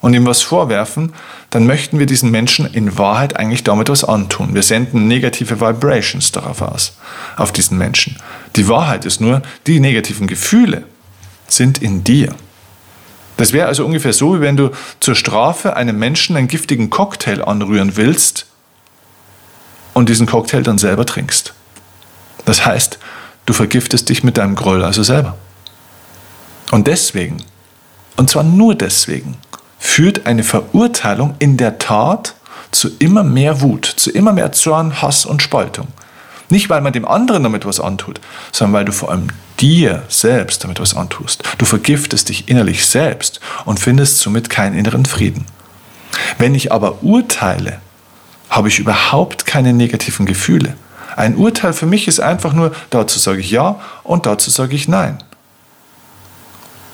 und 0.00 0.14
ihm 0.14 0.26
was 0.26 0.42
vorwerfen, 0.42 1.14
dann 1.50 1.66
möchten 1.66 1.98
wir 1.98 2.06
diesen 2.06 2.30
Menschen 2.30 2.66
in 2.66 2.98
Wahrheit 2.98 3.36
eigentlich 3.36 3.64
damit 3.64 3.88
was 3.88 4.04
antun. 4.04 4.54
Wir 4.54 4.62
senden 4.62 5.08
negative 5.08 5.60
Vibrations 5.60 6.32
darauf 6.32 6.62
aus, 6.62 6.96
auf 7.36 7.52
diesen 7.52 7.78
Menschen. 7.78 8.16
Die 8.56 8.68
Wahrheit 8.68 9.04
ist 9.04 9.20
nur, 9.20 9.42
die 9.66 9.80
negativen 9.80 10.26
Gefühle 10.26 10.84
sind 11.48 11.82
in 11.82 12.04
dir. 12.04 12.34
Das 13.36 13.52
wäre 13.52 13.66
also 13.66 13.84
ungefähr 13.84 14.12
so, 14.12 14.36
wie 14.36 14.40
wenn 14.40 14.56
du 14.56 14.70
zur 15.00 15.14
Strafe 15.14 15.76
einem 15.76 15.98
Menschen 15.98 16.36
einen 16.36 16.48
giftigen 16.48 16.90
Cocktail 16.90 17.42
anrühren 17.42 17.96
willst 17.96 18.46
und 19.92 20.08
diesen 20.08 20.26
Cocktail 20.26 20.62
dann 20.62 20.78
selber 20.78 21.04
trinkst. 21.04 21.54
Das 22.44 22.64
heißt, 22.64 22.98
du 23.44 23.52
vergiftest 23.52 24.08
dich 24.08 24.24
mit 24.24 24.38
deinem 24.38 24.54
Groll 24.54 24.84
also 24.84 25.02
selber. 25.02 25.36
Und 26.70 26.86
deswegen, 26.86 27.38
und 28.16 28.30
zwar 28.30 28.42
nur 28.42 28.74
deswegen, 28.74 29.36
führt 29.86 30.26
eine 30.26 30.42
Verurteilung 30.42 31.36
in 31.38 31.56
der 31.56 31.78
Tat 31.78 32.34
zu 32.70 32.90
immer 32.98 33.22
mehr 33.22 33.62
Wut, 33.62 33.86
zu 33.86 34.10
immer 34.10 34.32
mehr 34.32 34.52
Zorn, 34.52 35.00
Hass 35.00 35.24
und 35.24 35.42
Spaltung. 35.42 35.86
Nicht, 36.50 36.68
weil 36.68 36.80
man 36.80 36.92
dem 36.92 37.06
anderen 37.06 37.44
damit 37.44 37.64
was 37.64 37.80
antut, 37.80 38.20
sondern 38.52 38.74
weil 38.74 38.84
du 38.84 38.92
vor 38.92 39.10
allem 39.10 39.28
dir 39.58 40.02
selbst 40.08 40.64
damit 40.64 40.80
was 40.80 40.94
antust. 40.94 41.44
Du 41.56 41.64
vergiftest 41.64 42.28
dich 42.28 42.48
innerlich 42.48 42.84
selbst 42.84 43.40
und 43.64 43.80
findest 43.80 44.18
somit 44.18 44.50
keinen 44.50 44.76
inneren 44.76 45.06
Frieden. 45.06 45.46
Wenn 46.36 46.54
ich 46.54 46.72
aber 46.72 47.02
urteile, 47.02 47.80
habe 48.50 48.68
ich 48.68 48.78
überhaupt 48.78 49.46
keine 49.46 49.72
negativen 49.72 50.26
Gefühle. 50.26 50.76
Ein 51.16 51.36
Urteil 51.36 51.72
für 51.72 51.86
mich 51.86 52.06
ist 52.06 52.20
einfach 52.20 52.52
nur, 52.52 52.72
dazu 52.90 53.18
sage 53.18 53.40
ich 53.40 53.50
ja 53.50 53.80
und 54.02 54.26
dazu 54.26 54.50
sage 54.50 54.74
ich 54.74 54.88
nein. 54.88 55.18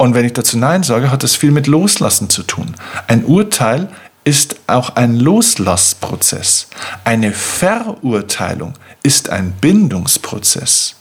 Und 0.02 0.16
wenn 0.16 0.24
ich 0.24 0.32
dazu 0.32 0.58
Nein 0.58 0.82
sage, 0.82 1.12
hat 1.12 1.22
das 1.22 1.36
viel 1.36 1.52
mit 1.52 1.68
Loslassen 1.68 2.28
zu 2.28 2.42
tun. 2.42 2.74
Ein 3.06 3.24
Urteil 3.24 3.88
ist 4.24 4.56
auch 4.66 4.96
ein 4.96 5.14
Loslassprozess. 5.14 6.66
Eine 7.04 7.30
Verurteilung 7.30 8.74
ist 9.04 9.30
ein 9.30 9.52
Bindungsprozess. 9.52 10.96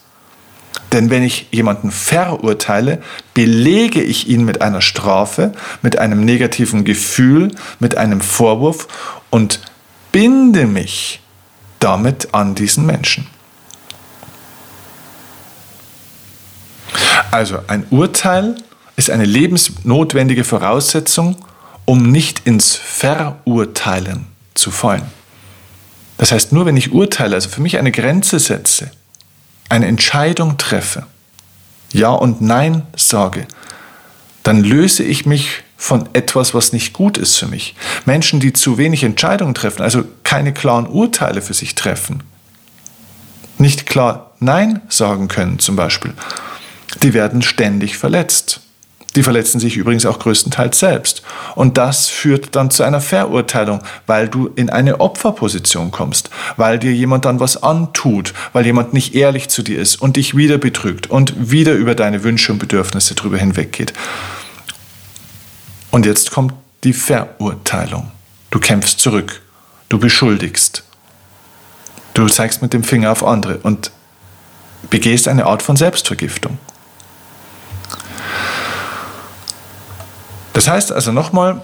Denn 0.92 1.10
wenn 1.10 1.24
ich 1.24 1.48
jemanden 1.50 1.90
verurteile, 1.90 3.02
belege 3.34 4.04
ich 4.04 4.28
ihn 4.28 4.46
mit 4.46 4.62
einer 4.62 4.82
Strafe, 4.82 5.52
mit 5.82 5.98
einem 5.98 6.24
negativen 6.24 6.86
Gefühl, 6.86 7.56
mit 7.80 7.98
einem 7.98 8.22
Vorwurf 8.22 8.88
und 9.32 9.62
binde 10.12 10.68
mich 10.68 11.22
damit 11.80 12.36
an 12.36 12.54
diesen 12.54 12.86
Menschen. 12.86 13.26
Also 17.32 17.58
ein 17.66 17.88
Urteil 17.90 18.58
ist 19.02 19.10
eine 19.10 19.26
lebensnotwendige 19.26 20.44
Voraussetzung, 20.44 21.36
um 21.86 22.12
nicht 22.12 22.46
ins 22.46 22.76
Verurteilen 22.76 24.28
zu 24.54 24.70
fallen. 24.70 25.06
Das 26.18 26.32
heißt, 26.32 26.52
nur 26.52 26.68
wenn 26.68 26.78
ich 26.78 26.92
urteile, 26.92 27.34
also 27.34 27.50
für 27.50 27.62
mich 27.62 27.80
eine 27.80 27.92
Grenze 27.92 28.38
setze, 28.38 28.92
eine 29.70 29.88
Entscheidung 29.88 30.58
treffe, 30.58 31.08
Ja 31.92 32.12
und 32.12 32.42
Nein 32.42 32.84
sage, 32.96 33.48
dann 34.44 34.64
löse 34.64 35.04
ich 35.04 35.26
mich 35.26 35.64
von 35.78 36.08
etwas, 36.14 36.54
was 36.54 36.72
nicht 36.72 36.94
gut 36.94 37.18
ist 37.18 37.38
für 37.38 37.48
mich. 37.48 37.76
Menschen, 38.06 38.40
die 38.40 38.54
zu 38.54 38.78
wenig 38.78 39.04
Entscheidungen 39.04 39.56
treffen, 39.56 39.82
also 39.82 40.04
keine 40.22 40.54
klaren 40.54 40.86
Urteile 40.86 41.42
für 41.42 41.56
sich 41.56 41.74
treffen, 41.74 42.22
nicht 43.58 43.88
klar 43.88 44.32
Nein 44.40 44.82
sagen 44.90 45.28
können 45.28 45.58
zum 45.58 45.76
Beispiel, 45.76 46.14
die 47.02 47.16
werden 47.16 47.42
ständig 47.42 47.98
verletzt. 47.98 48.61
Die 49.16 49.24
verletzen 49.24 49.60
sich 49.60 49.76
übrigens 49.76 50.06
auch 50.06 50.20
größtenteils 50.20 50.80
selbst. 50.80 51.22
Und 51.56 51.78
das 51.78 52.08
führt 52.08 52.56
dann 52.56 52.72
zu 52.72 52.84
einer 52.84 53.02
Verurteilung, 53.02 53.82
weil 54.08 54.30
du 54.30 54.48
in 54.56 54.70
eine 54.70 55.02
Opferposition 55.02 55.92
kommst, 55.92 56.30
weil 56.56 56.80
dir 56.80 56.94
jemand 56.94 57.26
dann 57.26 57.40
was 57.40 57.62
antut, 57.62 58.34
weil 58.54 58.66
jemand 58.66 58.94
nicht 58.94 59.14
ehrlich 59.14 59.50
zu 59.50 59.64
dir 59.64 59.80
ist 59.80 60.02
und 60.02 60.16
dich 60.16 60.38
wieder 60.38 60.58
betrügt 60.58 61.10
und 61.10 61.52
wieder 61.52 61.74
über 61.74 61.94
deine 61.94 62.24
Wünsche 62.24 62.54
und 62.54 62.60
Bedürfnisse 62.60 63.16
drüber 63.16 63.38
hinweggeht. 63.38 63.94
Und 65.92 66.06
jetzt 66.06 66.32
kommt 66.32 66.54
die 66.86 66.94
Verurteilung. 66.94 68.12
Du 68.50 68.60
kämpfst 68.60 69.00
zurück, 69.00 69.42
du 69.90 70.00
beschuldigst, 70.00 70.84
du 72.14 72.28
zeigst 72.28 72.62
mit 72.62 72.74
dem 72.74 72.84
Finger 72.84 73.12
auf 73.12 73.26
andere 73.26 73.58
und 73.58 73.92
begehst 74.90 75.28
eine 75.28 75.46
Art 75.46 75.62
von 75.62 75.76
Selbstvergiftung. 75.76 76.58
Das 80.62 80.70
heißt 80.70 80.92
also 80.92 81.12
nochmal, 81.12 81.60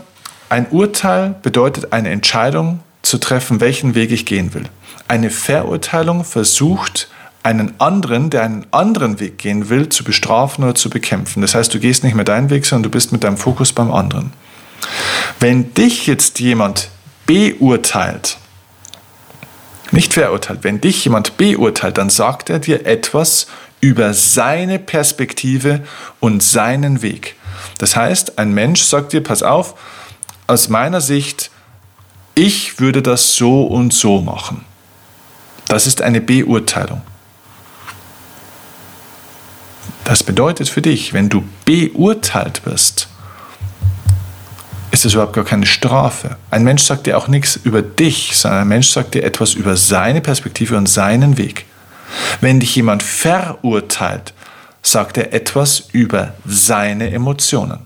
ein 0.50 0.66
Urteil 0.72 1.36
bedeutet 1.44 1.94
eine 1.94 2.10
Entscheidung 2.10 2.80
zu 3.04 3.20
treffen, 3.20 3.60
welchen 3.60 3.94
Weg 3.94 4.12
ich 4.12 4.25
gehen 4.25 4.56
will. 4.56 4.63
Eine 5.08 5.30
Verurteilung 5.30 6.24
versucht, 6.24 7.08
einen 7.44 7.80
anderen, 7.80 8.32
der 8.32 8.42
einen 8.42 8.66
anderen 8.72 9.20
Weg 9.20 9.38
gehen 9.38 9.70
will, 9.70 9.89
zu 9.89 10.04
bestrafen 10.04 10.63
oder 10.63 10.74
zu 10.74 10.89
bekämpfen. 10.89 11.42
Das 11.42 11.54
heißt, 11.54 11.72
du 11.75 11.80
gehst 11.80 12.04
nicht 12.04 12.16
mehr 12.16 12.25
deinen 12.25 12.50
Weg, 12.50 12.66
sondern 12.66 12.86
du 12.86 12.89
bist 12.89 13.12
mit 13.12 13.24
deinem 13.24 13.38
Fokus 13.38 13.72
beim 13.72 13.92
anderen. 13.92 14.34
Wenn 15.39 15.75
dich 15.75 16.08
jetzt 16.08 16.39
jemand 16.39 16.89
beurteilt, 17.27 18.39
nicht 19.92 20.16
verurteilt, 20.16 20.63
wenn 20.63 20.82
dich 20.82 21.04
jemand 21.04 21.38
beurteilt, 21.38 22.00
dann 22.00 22.10
sagt 22.10 22.50
er 22.50 22.58
dir 22.58 22.88
etwas 22.88 23.46
über 23.80 24.16
seine 24.16 24.80
Perspektive 24.80 25.82
und 26.20 26.42
seinen 26.42 27.04
Weg. 27.04 27.37
Das 27.78 27.96
heißt, 27.96 28.38
ein 28.40 28.54
Mensch 28.54 28.84
sagt 28.84 29.14
dir, 29.14 29.22
pass 29.22 29.44
auf, 29.44 29.76
aus 30.48 30.70
meiner 30.70 31.02
Sicht, 31.02 31.52
ich 32.36 32.80
würde 32.80 33.02
das 33.02 33.36
so 33.36 33.64
und 33.64 33.94
so 33.94 34.22
machen. 34.22 34.64
Das 35.68 35.88
ist 35.88 36.02
eine 36.02 36.22
Beurteilung. 36.22 37.02
Das 40.04 40.24
bedeutet 40.24 40.70
für 40.70 40.82
dich, 40.82 41.14
wenn 41.14 41.28
du 41.28 41.44
beurteilt 41.66 42.66
wirst, 42.66 43.10
ist 44.92 45.06
es 45.06 45.14
überhaupt 45.14 45.34
gar 45.34 45.44
keine 45.44 45.66
Strafe. 45.66 46.38
Ein 46.50 46.64
Mensch 46.64 46.84
sagt 46.84 47.08
dir 47.08 47.18
auch 47.18 47.28
nichts 47.28 47.58
über 47.58 47.82
dich, 47.82 48.38
sondern 48.38 48.62
ein 48.62 48.68
Mensch 48.70 48.88
sagt 48.88 49.16
dir 49.16 49.24
etwas 49.24 49.54
über 49.54 49.76
seine 49.76 50.22
Perspektive 50.22 50.78
und 50.78 50.88
seinen 50.88 51.38
Weg. 51.38 51.66
Wenn 52.40 52.62
dich 52.62 52.76
jemand 52.76 53.04
verurteilt, 53.04 54.34
sagt 54.91 55.17
er 55.17 55.34
etwas 55.34 55.89
über 55.91 56.34
seine 56.46 57.12
Emotionen. 57.12 57.79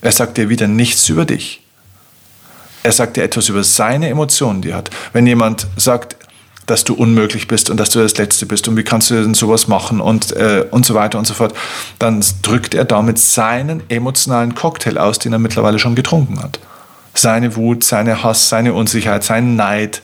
Er 0.00 0.12
sagt 0.12 0.38
dir 0.38 0.48
wieder 0.48 0.68
nichts 0.68 1.08
über 1.08 1.24
dich. 1.24 1.62
Er 2.82 2.92
sagt 2.92 3.16
dir 3.16 3.24
etwas 3.24 3.48
über 3.48 3.62
seine 3.62 4.08
Emotionen, 4.08 4.62
die 4.62 4.70
er 4.70 4.78
hat. 4.78 4.90
Wenn 5.12 5.26
jemand 5.26 5.66
sagt, 5.76 6.16
dass 6.64 6.84
du 6.84 6.94
unmöglich 6.94 7.48
bist 7.48 7.68
und 7.68 7.76
dass 7.78 7.90
du 7.90 7.98
das 7.98 8.16
Letzte 8.16 8.46
bist 8.46 8.68
und 8.68 8.76
wie 8.76 8.84
kannst 8.84 9.10
du 9.10 9.14
denn 9.20 9.34
sowas 9.34 9.66
machen 9.66 10.00
und, 10.00 10.32
äh, 10.32 10.64
und 10.70 10.86
so 10.86 10.94
weiter 10.94 11.18
und 11.18 11.26
so 11.26 11.34
fort, 11.34 11.52
dann 11.98 12.24
drückt 12.42 12.74
er 12.74 12.84
damit 12.84 13.18
seinen 13.18 13.82
emotionalen 13.90 14.54
Cocktail 14.54 14.96
aus, 14.96 15.18
den 15.18 15.32
er 15.32 15.38
mittlerweile 15.38 15.78
schon 15.78 15.94
getrunken 15.94 16.40
hat. 16.42 16.60
Seine 17.12 17.56
Wut, 17.56 17.82
seine 17.82 18.22
Hass, 18.22 18.48
seine 18.48 18.72
Unsicherheit, 18.72 19.24
seinen 19.24 19.56
Neid. 19.56 20.00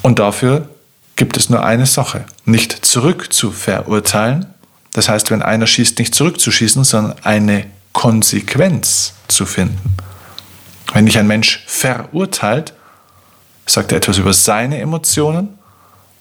Und 0.00 0.18
dafür 0.18 0.68
gibt 1.16 1.36
es 1.36 1.50
nur 1.50 1.64
eine 1.64 1.86
Sache, 1.86 2.24
nicht 2.44 2.84
zurück 2.84 3.32
zu 3.32 3.52
verurteilen. 3.52 4.46
Das 4.92 5.08
heißt, 5.08 5.30
wenn 5.30 5.42
einer 5.42 5.66
schießt, 5.66 5.98
nicht 5.98 6.14
zurückzuschießen, 6.14 6.84
sondern 6.84 7.16
eine 7.22 7.66
Konsequenz 7.92 9.14
zu 9.28 9.46
finden. 9.46 9.96
Wenn 10.92 11.06
dich 11.06 11.18
ein 11.18 11.26
Mensch 11.26 11.64
verurteilt, 11.66 12.74
sagt 13.66 13.92
er 13.92 13.98
etwas 13.98 14.18
über 14.18 14.32
seine 14.32 14.78
Emotionen 14.78 15.58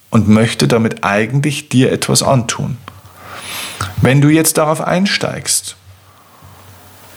und 0.09 0.27
möchte 0.27 0.67
damit 0.67 1.03
eigentlich 1.03 1.69
dir 1.69 1.91
etwas 1.91 2.23
antun. 2.23 2.77
Wenn 4.01 4.21
du 4.21 4.29
jetzt 4.29 4.57
darauf 4.57 4.81
einsteigst 4.81 5.75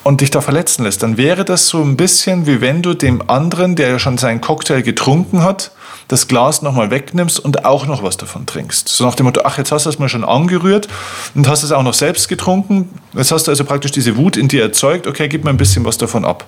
und 0.03 0.21
dich 0.21 0.31
da 0.31 0.41
verletzen 0.41 0.85
lässt, 0.85 1.03
dann 1.03 1.17
wäre 1.17 1.45
das 1.45 1.69
so 1.69 1.83
ein 1.83 1.97
bisschen 1.97 2.47
wie 2.47 2.61
wenn 2.61 2.83
du 2.83 2.95
dem 2.95 3.29
anderen, 3.29 3.77
der 3.77 3.89
ja 3.89 3.99
schon 3.99 4.19
seinen 4.19 4.41
Cocktail 4.41 4.83
getrunken 4.83 5.43
hat, 5.43 5.73
das 6.09 6.29
Glas 6.29 6.63
nochmal 6.63 6.91
wegnimmst 6.91 7.41
und 7.41 7.65
auch 7.65 7.87
noch 7.87 8.03
was 8.03 8.17
davon 8.17 8.47
trinkst. 8.47 8.89
So 8.89 9.05
nach 9.05 9.15
dem 9.15 9.25
Motto, 9.27 9.43
ach, 9.45 9.59
jetzt 9.59 9.73
hast 9.73 9.87
du 9.87 9.91
es 9.91 9.99
mal 9.99 10.09
schon 10.09 10.25
angerührt 10.25 10.89
und 11.35 11.49
hast 11.49 11.63
es 11.63 11.73
auch 11.73 11.83
noch 11.83 11.95
selbst 11.95 12.29
getrunken. 12.29 12.91
Jetzt 13.15 13.33
hast 13.33 13.47
du 13.47 13.51
also 13.51 13.65
praktisch 13.65 13.93
diese 13.93 14.17
Wut 14.17 14.37
in 14.37 14.49
dir 14.49 14.63
erzeugt. 14.63 15.07
Okay, 15.07 15.29
gib 15.29 15.45
mir 15.45 15.51
ein 15.51 15.57
bisschen 15.57 15.85
was 15.85 15.99
davon 15.99 16.25
ab. 16.25 16.45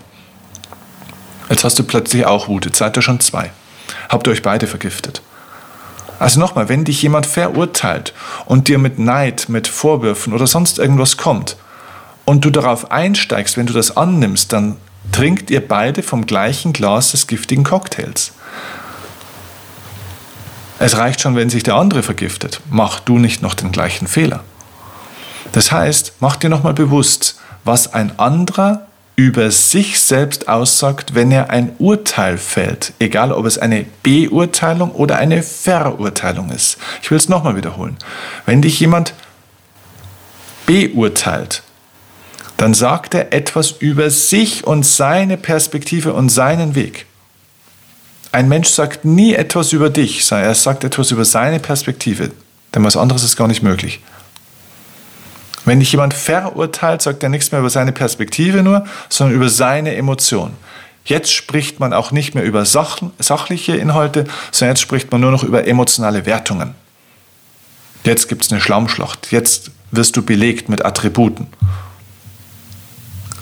Jetzt 1.49 1.65
hast 1.65 1.79
du 1.79 1.85
plötzlich 1.85 2.27
auch 2.27 2.49
Wut. 2.49 2.67
Jetzt 2.67 2.79
seid 2.79 2.97
ihr 2.97 3.03
schon 3.03 3.21
zwei. 3.21 3.51
Habt 4.09 4.27
ihr 4.27 4.33
euch 4.33 4.43
beide 4.43 4.67
vergiftet. 4.67 5.23
Also 6.19 6.41
nochmal, 6.41 6.69
wenn 6.69 6.85
dich 6.85 7.03
jemand 7.03 7.27
verurteilt 7.27 8.15
und 8.47 8.69
dir 8.69 8.79
mit 8.79 8.99
Neid, 8.99 9.49
mit 9.49 9.69
Vorwürfen 9.69 10.33
oder 10.33 10.47
sonst 10.47 10.79
irgendwas 10.79 11.17
kommt 11.17 11.57
und 12.25 12.45
du 12.45 12.51
darauf 12.51 12.91
einsteigst, 12.91 13.57
wenn 13.57 13.67
du 13.67 13.75
das 13.75 13.97
annimmst, 13.97 14.53
dann 14.53 14.77
trinkt 15.13 15.51
ihr 15.51 15.67
beide 15.67 16.03
vom 16.03 16.27
gleichen 16.27 16.73
Glas 16.73 17.13
des 17.13 17.27
giftigen 17.27 17.65
Cocktails. 17.65 18.33
Es 20.79 20.97
reicht 20.97 21.21
schon, 21.21 21.37
wenn 21.37 21.51
sich 21.51 21.63
der 21.63 21.77
andere 21.77 22.03
vergiftet. 22.03 22.61
Mach 22.71 23.01
du 23.01 23.19
nicht 23.19 23.43
noch 23.43 23.55
den 23.55 23.73
gleichen 23.73 24.07
Fehler. 24.07 24.45
Das 25.53 25.73
heißt, 25.73 26.15
mach 26.21 26.37
dir 26.37 26.51
nochmal 26.51 26.75
bewusst, 26.75 27.41
was 27.65 27.95
ein 27.95 28.19
anderer 28.19 28.87
über 29.17 29.51
sich 29.51 29.99
selbst 29.99 30.47
aussagt, 30.47 31.15
wenn 31.15 31.33
er 31.33 31.49
ein 31.49 31.73
Urteil 31.79 32.37
fällt, 32.37 32.93
egal 32.99 33.33
ob 33.33 33.47
es 33.47 33.57
eine 33.57 33.87
Beurteilung 34.03 34.91
oder 34.91 35.17
eine 35.17 35.43
Verurteilung 35.43 36.51
ist. 36.51 36.77
Ich 37.03 37.11
will 37.11 37.17
es 37.17 37.31
nochmal 37.31 37.57
wiederholen. 37.57 37.97
Wenn 38.45 38.61
dich 38.61 38.79
jemand 38.79 39.15
beurteilt, 40.67 41.63
dann 42.59 42.75
sagt 42.75 43.15
er 43.15 43.33
etwas 43.33 43.71
über 43.71 44.11
sich 44.11 44.67
und 44.67 44.85
seine 44.85 45.39
Perspektive 45.39 46.13
und 46.13 46.29
seinen 46.29 46.75
Weg. 46.75 47.07
Ein 48.37 48.49
Mensch 48.49 48.69
sagt 48.69 49.07
nie 49.07 49.33
etwas 49.33 49.73
über 49.73 49.89
dich, 49.89 50.31
er 50.31 50.55
sagt 50.55 50.85
etwas 50.85 51.11
über 51.11 51.25
seine 51.25 51.59
Perspektive, 51.59 52.33
denn 52.75 52.85
was 52.85 52.95
anderes 52.95 53.25
ist 53.25 53.35
gar 53.35 53.49
nicht 53.49 53.63
möglich. 53.63 54.01
Wenn 55.65 55.81
dich 55.81 55.91
jemand 55.91 56.13
verurteilt, 56.13 57.01
sagt 57.01 57.23
er 57.23 57.31
nichts 57.31 57.51
mehr 57.51 57.61
über 57.61 57.71
seine 57.71 57.93
Perspektive 57.93 58.63
nur, 58.63 58.85
sondern 59.09 59.37
über 59.37 59.49
seine 59.49 59.97
Emotion. 59.97 60.53
Jetzt 61.07 61.33
spricht 61.33 61.81
man 61.81 61.95
auch 61.95 62.11
nicht 62.11 62.35
mehr 62.35 62.45
über 62.45 62.67
sach 62.67 62.99
sachliche 63.19 63.75
Inhalte, 63.75 64.25
sondern 64.51 64.75
jetzt 64.77 64.83
spricht 64.83 65.11
man 65.11 65.23
nur 65.23 65.31
noch 65.31 65.43
über 65.43 65.67
emotionale 65.67 66.27
Wertungen. 66.27 66.75
Jetzt 68.05 68.29
gibt 68.29 68.45
es 68.45 68.53
eine 68.53 68.61
Schlammschlacht. 68.61 69.29
Jetzt 69.33 69.71
wirst 69.93 70.15
du 70.15 70.21
belegt 70.23 70.69
mit 70.69 70.85
Attributen. 70.85 71.47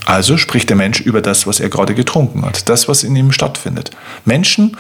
Also 0.04 0.36
spricht 0.36 0.68
der 0.68 0.76
Mensch 0.76 1.00
über 1.00 1.22
das, 1.22 1.46
was 1.46 1.60
er 1.60 1.70
gerade 1.70 1.94
getrunken 1.94 2.44
hat, 2.44 2.68
das, 2.68 2.88
was 2.88 3.04
in 3.04 3.16
ihm 3.16 3.32
stattfindet. 3.32 3.90
Menschen 4.24 4.76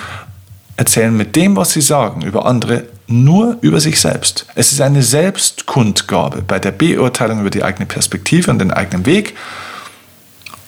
erzählen 0.76 1.16
mit 1.16 1.36
dem, 1.36 1.56
was 1.56 1.70
sie 1.70 1.80
sagen 1.80 2.22
über 2.22 2.46
andere, 2.46 2.84
nur 3.06 3.58
über 3.60 3.80
sich 3.80 4.00
selbst. 4.00 4.46
Es 4.54 4.72
ist 4.72 4.80
eine 4.80 5.02
Selbstkundgabe 5.02 6.42
bei 6.42 6.58
der 6.58 6.72
Beurteilung 6.72 7.40
über 7.40 7.50
die 7.50 7.62
eigene 7.62 7.86
Perspektive 7.86 8.50
und 8.50 8.58
den 8.58 8.70
eigenen 8.70 9.06
Weg. 9.06 9.34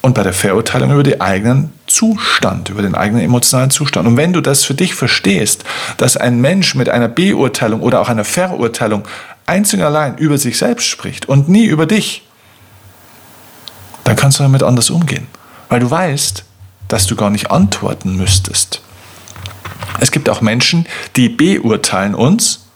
und 0.07 0.15
bei 0.15 0.23
der 0.23 0.33
Verurteilung 0.33 0.93
über 0.93 1.03
den 1.03 1.21
eigenen 1.21 1.73
Zustand, 1.89 2.69
über 2.69 2.81
den 2.81 2.95
eigenen 2.95 3.25
emotionalen 3.25 3.71
Zustand. 3.71 4.07
Und 4.07 4.17
wenn 4.17 4.33
du 4.33 4.41
das 4.41 4.65
für 4.65 4.75
dich 4.75 4.95
verstehst, 4.95 5.65
dass 5.97 6.17
ein 6.17 6.41
Mensch 6.41 6.77
mit 6.77 6.89
einer 6.89 7.09
Beurteilung 7.09 7.81
oder 7.81 8.01
auch 8.01 8.09
einer 8.09 8.25
Verurteilung 8.25 9.03
einzig 9.47 9.81
und 9.81 9.87
allein 9.87 10.17
über 10.17 10.39
sich 10.39 10.59
selbst 10.59 10.87
spricht 10.87 11.29
und 11.29 11.49
nie 11.49 11.65
über 11.65 11.87
dich, 11.87 12.23
dann 14.07 14.15
kannst 14.15 14.39
du 14.39 14.45
damit 14.45 14.63
anders 14.63 14.89
umgehen. 14.89 15.27
Weil 15.69 15.81
du 15.81 15.91
weißt, 15.91 16.45
dass 16.87 17.07
du 17.07 17.17
gar 17.17 17.29
nicht 17.29 17.51
antworten 17.51 18.17
müsstest. 18.17 18.81
Es 19.99 20.13
gibt 20.13 20.29
auch 20.29 20.41
Menschen, 20.41 20.87
die 21.17 21.29
beurteilen 21.29 22.15
uns, 22.15 22.67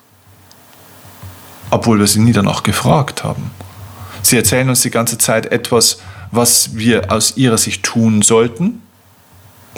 obwohl 1.70 2.00
wir 2.00 2.08
sie 2.08 2.18
nie 2.18 2.32
danach 2.32 2.64
gefragt 2.64 3.22
haben. 3.22 3.52
Sie 4.22 4.37
erzählen 4.37 4.68
uns 4.68 4.80
die 4.80 4.90
ganze 4.90 5.18
Zeit 5.18 5.46
etwas, 5.46 5.99
was 6.32 6.76
wir 6.76 7.12
aus 7.12 7.37
ihrer 7.37 7.58
Sicht 7.58 7.84
tun 7.84 8.22
sollten, 8.22 8.82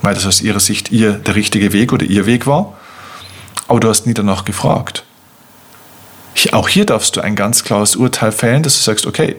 weil 0.00 0.14
das 0.14 0.24
aus 0.24 0.40
ihrer 0.40 0.60
Sicht 0.60 0.90
ihr 0.90 1.12
der 1.12 1.34
richtige 1.34 1.74
Weg 1.74 1.92
oder 1.92 2.06
ihr 2.06 2.24
Weg 2.24 2.46
war, 2.46 2.72
aber 3.68 3.80
du 3.80 3.90
hast 3.90 4.06
nie 4.06 4.14
danach 4.14 4.46
gefragt. 4.46 5.04
Auch 6.52 6.68
hier 6.68 6.86
darfst 6.86 7.14
du 7.16 7.20
ein 7.20 7.36
ganz 7.36 7.62
klares 7.62 7.94
Urteil 7.94 8.32
fällen, 8.32 8.62
dass 8.62 8.78
du 8.78 8.82
sagst, 8.82 9.06
okay, 9.06 9.36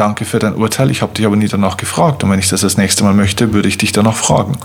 danke 0.00 0.24
für 0.24 0.38
dein 0.38 0.54
Urteil, 0.54 0.90
ich 0.90 1.02
habe 1.02 1.12
dich 1.12 1.26
aber 1.26 1.36
nie 1.36 1.46
danach 1.46 1.76
gefragt 1.76 2.24
und 2.24 2.30
wenn 2.30 2.38
ich 2.38 2.48
das 2.48 2.62
das 2.62 2.78
nächste 2.78 3.04
Mal 3.04 3.12
möchte, 3.12 3.52
würde 3.52 3.68
ich 3.68 3.76
dich 3.76 3.92
danach 3.92 4.16
fragen. 4.16 4.58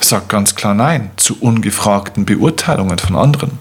Sag 0.00 0.28
ganz 0.28 0.54
klar 0.54 0.72
Nein 0.72 1.10
zu 1.16 1.36
ungefragten 1.40 2.24
Beurteilungen 2.24 2.98
von 2.98 3.14
anderen. 3.14 3.58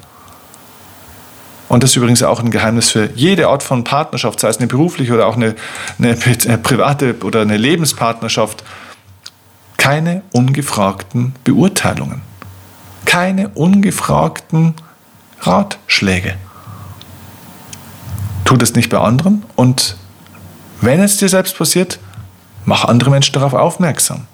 Und 1.67 1.83
das 1.83 1.89
ist 1.89 1.97
übrigens 1.97 2.23
auch 2.23 2.39
ein 2.39 2.51
Geheimnis 2.51 2.91
für 2.91 3.09
jede 3.15 3.49
Art 3.49 3.63
von 3.63 3.83
Partnerschaft, 3.83 4.39
sei 4.39 4.47
es 4.47 4.59
eine 4.59 4.67
berufliche 4.67 5.13
oder 5.13 5.27
auch 5.27 5.35
eine, 5.35 5.55
eine, 5.99 6.15
eine 6.45 6.57
private 6.57 7.15
oder 7.23 7.41
eine 7.41 7.57
Lebenspartnerschaft. 7.57 8.63
Keine 9.75 10.21
ungefragten 10.31 11.33
Beurteilungen. 11.43 12.21
Keine 13.03 13.49
ungefragten 13.49 14.75
Ratschläge. 15.41 16.35
Tu 18.45 18.57
das 18.57 18.73
nicht 18.75 18.89
bei 18.89 18.99
anderen 18.99 19.43
und 19.55 19.97
wenn 20.81 21.01
es 21.01 21.17
dir 21.17 21.29
selbst 21.29 21.57
passiert, 21.57 21.99
mach 22.63 22.85
andere 22.85 23.09
Menschen 23.09 23.33
darauf 23.33 23.53
aufmerksam. 23.53 24.27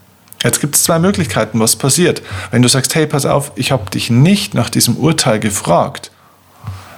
Jetzt 0.44 0.60
gibt 0.60 0.76
es 0.76 0.84
zwei 0.84 1.00
Möglichkeiten, 1.00 1.60
was 1.60 1.76
passiert. 1.76 2.22
Wenn 2.50 2.62
du 2.62 2.68
sagst, 2.68 2.96
hey, 2.96 3.06
pass 3.06 3.26
auf, 3.26 3.52
ich 3.56 3.72
habe 3.72 3.90
dich 3.92 4.10
nicht 4.10 4.54
nach 4.54 4.70
diesem 4.70 4.98
Urteil 4.98 5.40
gefragt, 5.40 6.12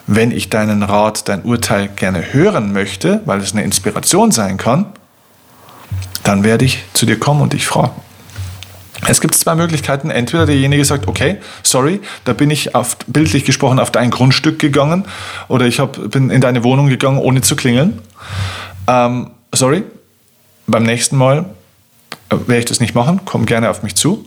wenn 0.07 0.31
ich 0.31 0.49
deinen 0.49 0.83
Rat, 0.83 1.27
dein 1.29 1.43
Urteil 1.43 1.87
gerne 1.89 2.33
hören 2.33 2.73
möchte, 2.73 3.21
weil 3.25 3.39
es 3.39 3.53
eine 3.53 3.63
Inspiration 3.63 4.31
sein 4.31 4.57
kann, 4.57 4.87
dann 6.23 6.43
werde 6.43 6.65
ich 6.65 6.83
zu 6.93 7.05
dir 7.05 7.19
kommen 7.19 7.41
und 7.41 7.53
dich 7.53 7.65
fragen. 7.65 8.01
Es 9.07 9.21
gibt 9.21 9.35
zwei 9.35 9.55
Möglichkeiten. 9.55 10.09
Entweder 10.09 10.45
derjenige 10.45 10.85
sagt, 10.85 11.07
okay, 11.07 11.37
sorry, 11.61 11.99
da 12.25 12.33
bin 12.33 12.49
ich 12.49 12.75
auf, 12.75 12.97
bildlich 13.07 13.45
gesprochen 13.45 13.79
auf 13.79 13.91
dein 13.91 14.11
Grundstück 14.11 14.59
gegangen 14.59 15.05
oder 15.47 15.65
ich 15.65 15.79
hab, 15.79 16.11
bin 16.11 16.29
in 16.29 16.41
deine 16.41 16.63
Wohnung 16.63 16.87
gegangen, 16.87 17.17
ohne 17.17 17.41
zu 17.41 17.55
klingeln. 17.55 17.99
Ähm, 18.87 19.31
sorry, 19.53 19.83
beim 20.67 20.83
nächsten 20.83 21.17
Mal 21.17 21.45
äh, 22.29 22.35
werde 22.47 22.59
ich 22.59 22.65
das 22.65 22.79
nicht 22.79 22.95
machen, 22.95 23.21
komm 23.25 23.45
gerne 23.45 23.69
auf 23.69 23.83
mich 23.83 23.95
zu. 23.95 24.25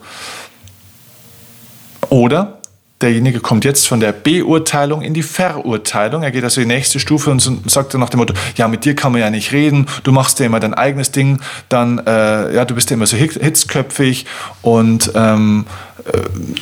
Oder 2.09 2.59
derjenige 3.03 3.41
kommt 3.41 3.65
jetzt 3.65 3.87
von 3.87 4.01
der 4.01 4.13
Beurteilung 4.13 5.03
in 5.03 5.13
die 5.13 5.23
Verurteilung. 5.23 6.23
Er 6.23 6.31
geht 6.31 6.45
also 6.45 6.61
die 6.61 6.67
nächste 6.67 6.99
Stufe 6.99 7.31
und 7.31 7.43
sagt 7.71 7.93
dann 7.93 8.01
nach 8.01 8.09
dem 8.09 8.19
Motto, 8.19 8.33
ja, 8.57 8.69
mit 8.69 8.85
dir 8.85 8.95
kann 8.97 9.13
man 9.13 9.21
ja 9.21 9.31
nicht 9.31 9.53
reden, 9.53 9.87
du 10.03 10.13
machst 10.13 10.41
ja 10.41 10.47
immer 10.47 10.61
dein 10.61 10.73
eigenes 10.73 11.13
Ding, 11.13 11.41
dann, 11.69 11.99
äh, 12.07 12.55
ja, 12.55 12.65
du 12.65 12.75
bist 12.75 12.91
ja 12.91 12.95
immer 12.95 13.07
so 13.07 13.17
hitzköpfig 13.17 14.25
und 14.63 15.13
ähm, 15.15 15.67
äh, 16.07 16.21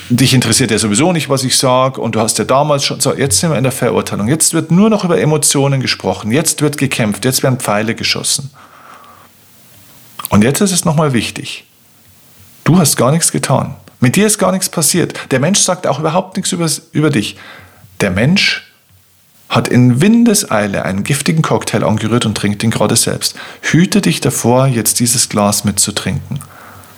dich 0.09 0.33
interessiert 0.33 0.71
ja 0.71 0.77
sowieso 0.77 1.13
nicht, 1.13 1.29
was 1.29 1.43
ich 1.45 1.57
sage 1.57 2.01
und 2.01 2.15
du 2.15 2.19
hast 2.19 2.37
ja 2.37 2.43
damals 2.43 2.83
schon, 2.83 2.99
so, 2.99 3.13
jetzt 3.13 3.39
sind 3.39 3.51
wir 3.51 3.57
in 3.57 3.63
der 3.63 3.71
Verurteilung, 3.71 4.27
jetzt 4.27 4.53
wird 4.53 4.71
nur 4.71 4.89
noch 4.89 5.05
über 5.05 5.19
Emotionen 5.19 5.79
gesprochen, 5.79 6.31
jetzt 6.31 6.61
wird 6.61 6.77
gekämpft, 6.77 7.23
jetzt 7.23 7.43
werden 7.43 7.59
Pfeile 7.59 7.95
geschossen. 7.95 8.51
Und 10.29 10.43
jetzt 10.43 10.59
ist 10.59 10.73
es 10.73 10.83
nochmal 10.83 11.13
wichtig, 11.13 11.65
du 12.65 12.77
hast 12.77 12.97
gar 12.97 13.11
nichts 13.11 13.31
getan. 13.31 13.75
Mit 14.05 14.17
dir 14.17 14.27
ist 14.27 14.37
gar 14.37 14.51
nichts 14.51 14.69
passiert. 14.69 15.15
Der 15.31 15.39
Mensch 15.39 15.61
sagt 15.61 15.87
auch 15.87 15.97
überhaupt 15.97 16.37
nichts 16.37 16.51
über, 16.51 16.69
über 16.91 17.09
dich. 17.09 17.37
Der 18.01 18.11
Mensch 18.11 18.71
hat 19.49 19.67
in 19.67 19.99
Windeseile 19.99 20.85
einen 20.85 21.03
giftigen 21.03 21.41
Cocktail 21.41 21.83
angerührt 21.83 22.27
und 22.27 22.37
trinkt 22.37 22.61
ihn 22.61 22.69
gerade 22.69 22.95
selbst. 22.95 23.35
Hüte 23.63 24.01
dich 24.01 24.21
davor, 24.21 24.67
jetzt 24.67 24.99
dieses 24.99 25.27
Glas 25.27 25.63
mitzutrinken. 25.63 26.37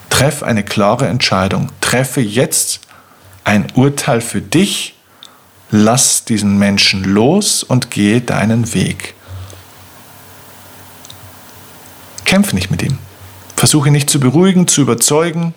Treff 0.09 0.43
eine 0.43 0.65
klare 0.65 1.07
Entscheidung. 1.07 1.69
Treffe 1.79 2.19
jetzt 2.19 2.81
ein 3.45 3.67
Urteil 3.75 4.19
für 4.19 4.41
dich. 4.41 4.93
Lass 5.71 6.25
diesen 6.25 6.57
Menschen 6.57 7.05
los 7.05 7.63
und 7.63 7.89
gehe 7.89 8.19
deinen 8.19 8.73
Weg. 8.73 9.13
Kämpfe 12.25 12.53
nicht 12.53 12.69
mit 12.69 12.83
ihm. 12.83 12.97
Versuche 13.55 13.91
nicht 13.91 14.09
zu 14.09 14.19
beruhigen, 14.19 14.67
zu 14.67 14.81
überzeugen 14.81 15.53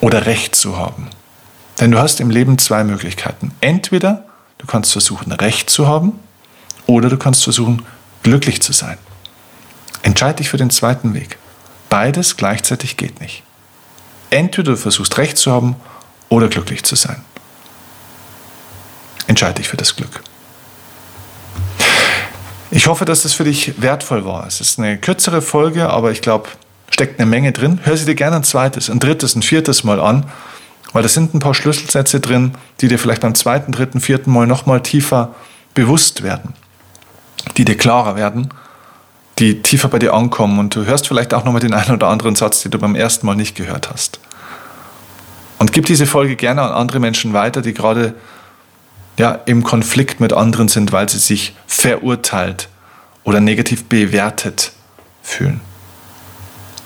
oder 0.00 0.26
Recht 0.26 0.54
zu 0.56 0.76
haben. 0.76 1.08
Denn 1.78 1.90
du 1.90 1.98
hast 1.98 2.20
im 2.20 2.30
Leben 2.30 2.58
zwei 2.58 2.84
Möglichkeiten. 2.84 3.52
Entweder 3.60 4.24
du 4.58 4.66
kannst 4.66 4.92
versuchen, 4.92 5.32
Recht 5.32 5.70
zu 5.70 5.86
haben 5.86 6.18
oder 6.86 7.08
du 7.08 7.16
kannst 7.16 7.44
versuchen, 7.44 7.84
glücklich 8.22 8.60
zu 8.62 8.72
sein. 8.72 8.98
Entscheide 10.02 10.36
dich 10.36 10.50
für 10.50 10.56
den 10.56 10.70
zweiten 10.70 11.14
Weg. 11.14 11.38
Beides 11.88 12.36
gleichzeitig 12.36 12.96
geht 12.96 13.20
nicht. 13.20 13.42
Entweder 14.30 14.72
du 14.72 14.76
versuchst 14.76 15.18
Recht 15.18 15.38
zu 15.38 15.50
haben 15.50 15.76
oder 16.28 16.48
glücklich 16.48 16.84
zu 16.84 16.96
sein. 16.96 17.24
Entscheide 19.26 19.54
dich 19.54 19.68
für 19.68 19.76
das 19.76 19.96
Glück. 19.96 20.22
Ich 22.70 22.86
hoffe, 22.86 23.04
dass 23.04 23.22
das 23.22 23.32
für 23.32 23.44
dich 23.44 23.82
wertvoll 23.82 24.24
war. 24.24 24.46
Es 24.46 24.60
ist 24.60 24.78
eine 24.78 24.96
kürzere 24.96 25.42
Folge, 25.42 25.90
aber 25.90 26.12
ich 26.12 26.22
glaube, 26.22 26.48
steckt 26.90 27.18
eine 27.18 27.28
Menge 27.28 27.52
drin. 27.52 27.80
Hör 27.82 27.96
sie 27.96 28.04
dir 28.04 28.14
gerne 28.14 28.36
ein 28.36 28.44
zweites, 28.44 28.90
ein 28.90 29.00
drittes, 29.00 29.34
ein 29.34 29.42
viertes 29.42 29.84
Mal 29.84 30.00
an, 30.00 30.26
weil 30.92 31.02
da 31.02 31.08
sind 31.08 31.34
ein 31.34 31.38
paar 31.38 31.54
Schlüsselsätze 31.54 32.20
drin, 32.20 32.52
die 32.80 32.88
dir 32.88 32.98
vielleicht 32.98 33.22
beim 33.22 33.34
zweiten, 33.34 33.72
dritten, 33.72 34.00
vierten 34.00 34.32
Mal 34.32 34.46
nochmal 34.46 34.82
tiefer 34.82 35.34
bewusst 35.74 36.22
werden, 36.22 36.54
die 37.56 37.64
dir 37.64 37.76
klarer 37.76 38.16
werden, 38.16 38.50
die 39.38 39.62
tiefer 39.62 39.88
bei 39.88 39.98
dir 39.98 40.12
ankommen 40.12 40.58
und 40.58 40.74
du 40.74 40.84
hörst 40.84 41.08
vielleicht 41.08 41.32
auch 41.32 41.44
nochmal 41.44 41.62
den 41.62 41.72
einen 41.72 41.94
oder 41.94 42.08
anderen 42.08 42.34
Satz, 42.34 42.62
den 42.62 42.72
du 42.72 42.78
beim 42.78 42.94
ersten 42.94 43.26
Mal 43.26 43.36
nicht 43.36 43.54
gehört 43.54 43.90
hast. 43.90 44.20
Und 45.58 45.72
gib 45.72 45.86
diese 45.86 46.06
Folge 46.06 46.36
gerne 46.36 46.62
an 46.62 46.72
andere 46.72 47.00
Menschen 47.00 47.32
weiter, 47.32 47.62
die 47.62 47.74
gerade 47.74 48.14
ja, 49.18 49.38
im 49.44 49.62
Konflikt 49.62 50.18
mit 50.20 50.32
anderen 50.32 50.68
sind, 50.68 50.92
weil 50.92 51.08
sie 51.08 51.18
sich 51.18 51.54
verurteilt 51.66 52.68
oder 53.24 53.40
negativ 53.40 53.84
bewertet 53.84 54.72
fühlen. 55.22 55.60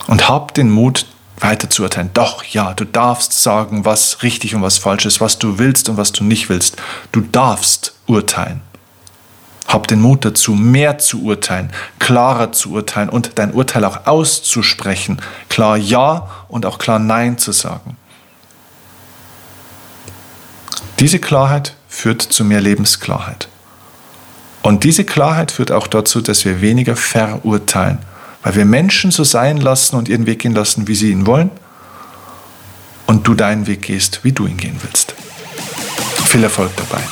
Und 0.07 0.29
hab 0.29 0.55
den 0.55 0.71
Mut, 0.71 1.07
weiter 1.39 1.69
zu 1.69 1.83
urteilen. 1.83 2.11
Doch, 2.15 2.45
ja, 2.45 2.75
du 2.75 2.85
darfst 2.85 3.43
sagen, 3.43 3.85
was 3.85 4.23
richtig 4.23 4.55
und 4.55 4.63
was 4.63 4.79
falsch 4.79 5.07
ist, 5.07 5.21
was 5.21 5.39
du 5.39 5.59
willst 5.59 5.89
und 5.89 5.97
was 5.97 6.13
du 6.13 6.25
nicht 6.25 6.49
willst. 6.49 6.77
Du 7.13 7.21
darfst 7.21 7.95
urteilen. 8.07 8.61
Hab 9.67 9.89
den 9.89 10.01
Mut 10.01 10.25
dazu, 10.25 10.53
mehr 10.53 10.99
zu 10.99 11.23
urteilen, 11.23 11.73
klarer 11.99 12.53
zu 12.53 12.73
urteilen 12.73 13.09
und 13.09 13.33
dein 13.37 13.53
Urteil 13.53 13.85
auch 13.85 14.07
auszusprechen. 14.07 15.21
Klar 15.49 15.77
Ja 15.77 16.29
und 16.49 16.67
auch 16.67 16.79
klar 16.79 16.99
Nein 16.99 17.39
zu 17.39 17.53
sagen. 17.53 17.97
Diese 21.01 21.19
Klarheit 21.19 21.75
führt 21.89 22.23
zu 22.23 22.45
mehr 22.45 22.61
Lebensklarheit. 22.61 23.49
Und 24.63 24.85
diese 24.85 25.05
Klarheit 25.05 25.51
führt 25.51 25.73
auch 25.73 25.87
dazu, 25.87 26.21
dass 26.21 26.45
wir 26.45 26.61
weniger 26.61 26.97
verurteilen 26.97 27.99
weil 28.45 28.55
wir 28.55 28.65
Menschen 28.67 29.11
so 29.11 29.25
sein 29.25 29.57
lassen 29.57 29.97
und 29.97 30.09
ihren 30.09 30.27
Weg 30.27 30.41
gehen 30.41 30.55
lassen, 30.55 30.87
wie 30.87 30.95
sie 30.95 31.11
ihn 31.11 31.27
wollen. 31.27 31.51
Und 33.07 33.27
du 33.27 33.35
deinen 33.35 33.67
Weg 33.67 33.83
gehst, 33.83 34.21
wie 34.23 34.33
du 34.33 34.47
ihn 34.47 34.57
gehen 34.57 34.77
willst. 34.83 35.15
Viel 36.27 36.45
Erfolg 36.45 36.71
dabei. 36.77 37.03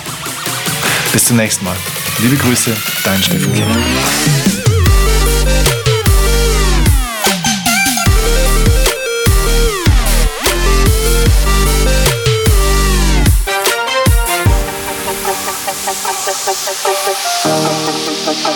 Bis 1.12 1.24
zum 1.24 1.36
nächsten 1.36 1.64
Mal. 1.64 1.76
Liebe 2.18 2.36
Grüße, 2.36 2.76
dein 3.04 3.22
Steffen 3.22 3.52
Kinder. 3.52 3.76
Thank 18.24 18.46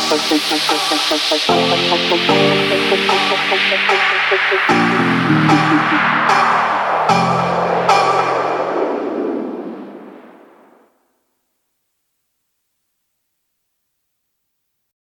you. 6.40 6.45